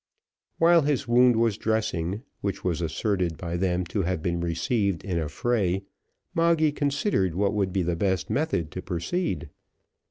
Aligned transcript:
While 0.57 0.81
his 0.81 1.07
wound 1.07 1.35
was 1.35 1.59
dressing, 1.59 2.23
which 2.39 2.63
was 2.63 2.81
asserted 2.81 3.37
by 3.37 3.55
them 3.55 3.85
to 3.93 4.01
have 4.01 4.23
been 4.23 4.39
received 4.41 5.05
in 5.05 5.19
a 5.19 5.29
fray, 5.29 5.83
Moggy 6.33 6.71
considered 6.71 7.35
what 7.35 7.53
would 7.53 7.71
be 7.71 7.83
the 7.83 7.95
best 7.95 8.27
method 8.27 8.71
to 8.71 8.81
proceed. 8.81 9.51